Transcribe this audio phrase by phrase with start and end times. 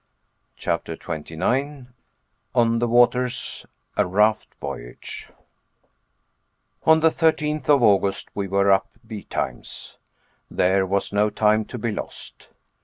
[0.55, 1.93] CHAPTER 29
[2.55, 5.29] ON THE WATERS A RAFT VOYAGE
[6.85, 9.97] On the thirteenth of August we were up betimes.
[10.49, 12.49] There was no time to be lost.